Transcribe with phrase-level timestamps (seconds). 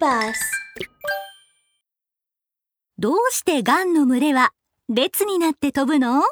[0.00, 0.40] バス
[2.98, 4.52] どうしてガンの群れは
[4.88, 6.22] 列になって飛ぶの？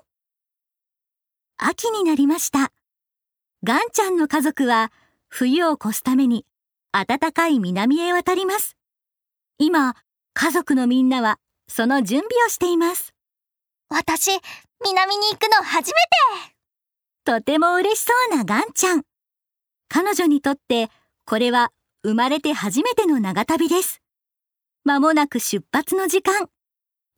[1.57, 2.73] 秋になりました。
[3.65, 4.93] ガンちゃんの家族は
[5.29, 6.47] 冬を越すために
[6.93, 8.77] 暖かい南へ渡ります。
[9.59, 9.97] 今、
[10.35, 13.15] 家族のみんなはその準備をしています。
[13.89, 14.31] 私、
[14.85, 16.55] 南に行くの初めて
[17.25, 19.03] とても嬉しそうなガンちゃん。
[19.89, 20.89] 彼女にとって
[21.27, 21.73] これは
[22.05, 24.01] 生まれて初めての長旅です。
[24.85, 26.49] まもなく出発の時間。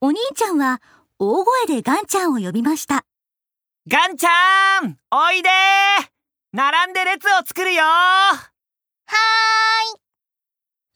[0.00, 0.80] お兄ちゃんは
[1.18, 3.04] 大声でガンちゃんを呼びました。
[3.88, 5.48] ガンちゃんおいで
[6.52, 8.50] 並んで列を作るよは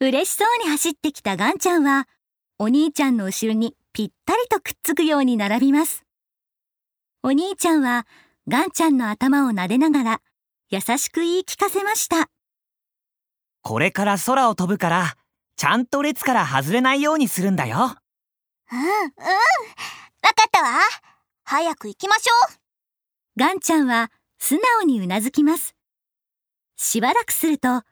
[0.00, 2.08] ーい嬉しそうに走ってきたガンちゃんは、
[2.58, 6.04] お兄ちゃんの後ろにぴったりとくっつくように並びます。
[7.22, 8.06] お兄ちゃんは
[8.48, 10.20] ガンちゃんの頭を撫でながら
[10.70, 12.33] 優しく言い聞かせました。
[13.64, 15.16] これから空を飛ぶから
[15.56, 17.96] ちゃんと列から外れないようにするんだよ
[18.70, 18.86] うん、うん。
[18.86, 20.80] わかったわ。
[21.44, 22.56] 早く行きましょう。
[23.38, 25.74] ガンちゃんは素直にうなずきます。
[26.76, 27.82] しばらくすると、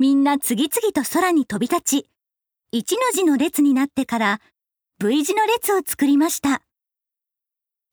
[0.00, 2.10] みんな次々と空に飛び立ち、
[2.72, 4.40] 一の字の列になってから
[4.98, 6.62] V 字の列を作りました。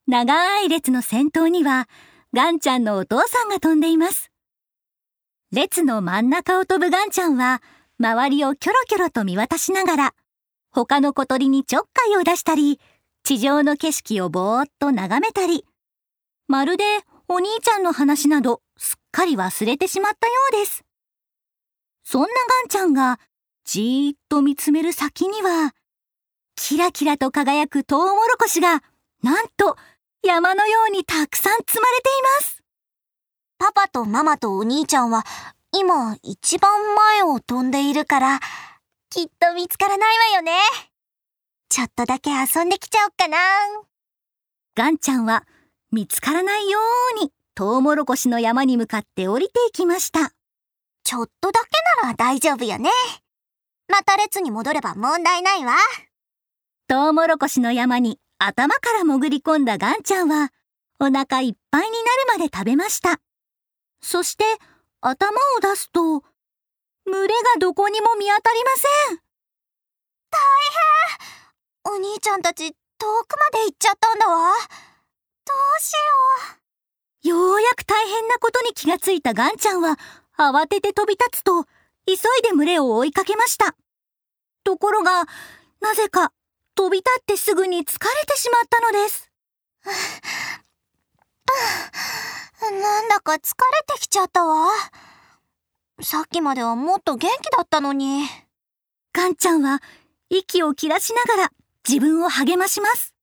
[0.07, 1.87] 長い列の先頭には、
[2.33, 4.31] ガンちゃんのお父さんが飛んでいます。
[5.51, 7.61] 列の真ん中を飛ぶガンちゃんは、
[7.99, 10.13] 周りをキョロキョロと見渡しながら、
[10.71, 12.81] 他の小鳥にちょっかいを出したり、
[13.23, 15.65] 地上の景色をぼーっと眺めたり、
[16.47, 16.83] まるで
[17.29, 20.83] お兄ちゃんの話などすっかり忘れてしまったようです。
[22.03, 22.33] そんなガ
[22.65, 23.19] ンちゃんが
[23.63, 25.73] じーっと見つめる先には、
[26.55, 28.83] キラキラと輝くトウモロコシが、
[29.23, 29.77] なんと
[30.23, 32.63] 山のようにたくさん積まれています。
[33.57, 35.23] パパとママとお兄ちゃんは、
[35.71, 38.39] 今一番前を飛んでいるから、
[39.09, 40.53] きっと見つからないわよね。
[41.69, 43.37] ちょっとだけ遊んできちゃおっかな。
[44.75, 45.43] ガンちゃんは
[45.91, 46.79] 見つからないよ
[47.19, 50.31] うにトウモロコシの山に向かって降りていきました。
[51.03, 52.89] ちょっとだけなら大丈夫よね。
[53.87, 55.73] また列に戻れば問題ないわ。
[56.87, 60.51] トウモロコシの山に頭から潜り込んだガンちゃんは
[60.99, 63.19] お腹いっぱいになるまで食べました。
[64.01, 64.43] そして
[65.01, 66.23] 頭を出すと
[67.05, 69.17] 群れがどこにも見当たりません。
[70.29, 70.39] 大
[71.85, 72.75] 変お兄ちゃんたち遠
[73.27, 74.53] くまで行っちゃったんだわ。
[75.45, 75.93] どうし
[77.23, 79.97] ようようやく大変なことに気がついたガンちゃんは
[80.37, 81.63] 慌てて飛び立つと
[82.05, 83.75] 急いで群れを追いかけました。
[84.63, 85.25] ところが
[85.81, 86.31] なぜか
[86.75, 87.85] 飛び立ってすぐに疲れ
[88.25, 89.31] てしまったのです。
[91.47, 92.81] う。
[92.81, 93.41] なんだか疲れ
[93.93, 94.67] てきちゃったわ。
[96.01, 98.27] さっきまではもっと元気だったのに。
[99.13, 99.81] ガンちゃんは
[100.29, 101.51] 息を切らしながら
[101.87, 103.15] 自分を励まします。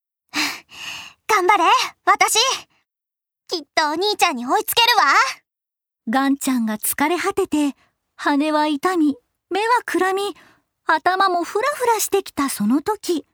[1.28, 1.64] 頑張れ
[2.04, 2.34] 私
[3.48, 5.04] きっとお兄ちゃんに追いつけるわ
[6.08, 7.76] ガンちゃんが疲れ果てて、
[8.16, 9.16] 羽は痛み、
[9.50, 10.34] 目はくらみ、
[10.86, 13.24] 頭もフラフラしてきたその時、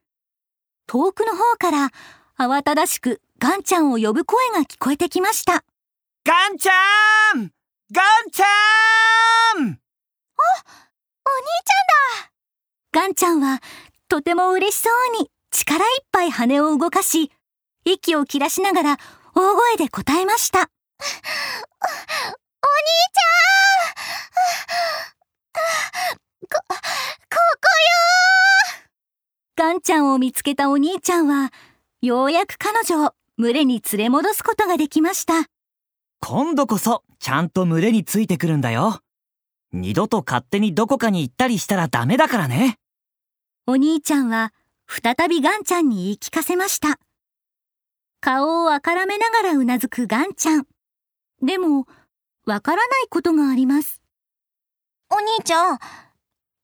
[0.87, 1.91] 遠くの方から
[2.39, 5.65] 慌ただしくガンちゃんを呼ぶ声が聞こえてきました。
[6.27, 6.73] ガンちゃ
[7.39, 7.51] ん！
[7.91, 8.45] ガンちゃ
[9.59, 9.61] ん！
[9.61, 9.81] お兄ち
[12.93, 13.63] ガンちゃんは
[14.09, 17.33] とても嬉しそうに力いっぱい羽を動かし、
[17.87, 18.99] 息を切らしながら
[19.35, 20.59] 大声で答えました。
[20.59, 20.75] ゃんだお兄
[23.15, 26.17] ちゃん！
[26.47, 27.71] こ、ここ
[29.57, 31.51] ガンちゃんを見つけたお兄ちゃんは、
[32.03, 35.47] ようやく彼女を群れに連れ戻すことができました。
[36.21, 39.01] 今度こそちゃんと群れについてくるんだよ
[39.73, 42.77] 二度と勝手にどこかに行ったりしたらダメだからね
[43.67, 44.53] お兄ちゃんは
[44.87, 46.99] 再びガンちゃんに言い聞かせました。
[48.21, 50.67] 顔をあからめながらうなずくガンちゃん。
[51.41, 51.87] でも、
[52.45, 54.03] わからないことがあります。
[55.09, 55.79] お兄ちゃん、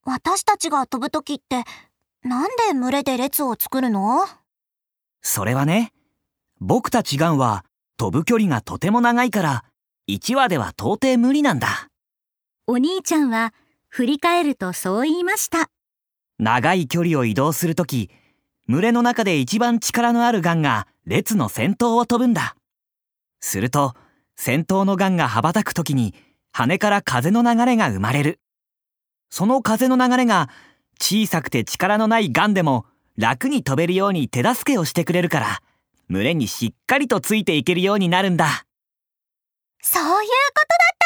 [0.05, 1.63] 私たちが飛ぶときって、
[2.21, 4.27] なんで群れで列を作るの？
[5.21, 5.93] それはね
[6.59, 7.65] 僕たちガンは
[7.97, 9.63] 飛ぶ距離がとても長いから
[10.09, 11.89] 1羽では到底無理なんだ。
[12.65, 13.53] お兄ちゃんは
[13.89, 15.69] 振り返るとそう言いました。
[16.39, 18.09] 長い距離を移動するとき
[18.67, 22.55] 群れの中で一番力のあるガンが列の先頭を飛ぶんだ。
[23.39, 23.93] すると
[24.35, 26.13] 先頭のガンが羽ばたくときに
[26.51, 28.39] 羽から風の流れが生まれる。
[29.29, 30.49] その風の流れが
[30.99, 32.85] 小さくて力のないガンでも
[33.17, 35.61] 楽に飛べるように手助けをしてくれるから
[36.09, 38.65] 群れにしっかりとついていけるようになるんだ
[39.81, 40.97] そういうことだっ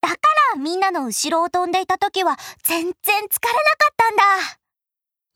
[0.00, 0.14] たんだ。
[0.14, 0.22] だか
[0.54, 3.28] らみんなの後ろを飛んでいた時は全然疲れなか
[3.92, 4.22] ったんだ。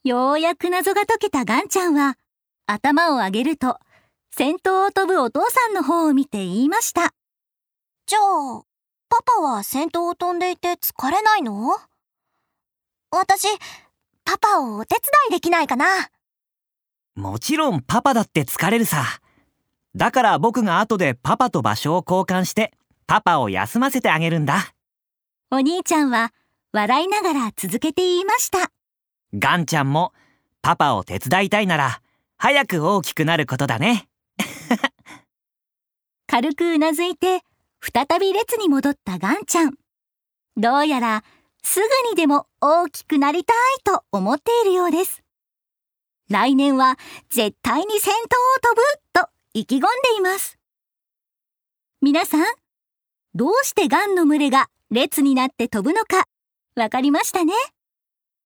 [0.03, 2.17] ようやく謎が解けたガンちゃんは、
[2.65, 3.79] 頭を上げると、
[4.35, 7.13] 先頭を飛ぶお父さんの方を見て言いました。
[8.05, 8.63] じゃあ、
[9.09, 11.77] パパは先頭を飛んでいて疲れないの？
[13.11, 13.47] 私、
[14.25, 15.85] パパをお手伝いできないかな
[17.15, 19.03] もちろんパパだって疲れるさ。
[19.95, 22.73] だから僕が後でパパと場所を交換して
[23.05, 24.73] パパを休ませてあげるんだ。
[25.51, 26.33] お兄ちゃんは
[26.71, 28.71] 笑いながら続けて言いました。
[29.35, 30.13] ガンちゃんも
[30.63, 32.01] パパを手伝いたいなら
[32.37, 34.07] 早く大きくなることだね。
[36.25, 37.41] 軽くうなずいて
[37.79, 39.75] 再び列に戻ったガンちゃん。
[40.57, 41.23] どうやら
[41.63, 45.22] すぐにでも大きくなりたいと思っているようです。
[46.29, 46.97] 来年は
[47.29, 48.81] 絶対に先頭を飛ぶ
[49.13, 49.87] と意気込んで
[50.17, 50.57] います。
[52.01, 52.45] 皆さん、
[53.35, 56.25] どうしてガンの群れが列になって飛ぶのか
[56.75, 57.53] わかりましたね？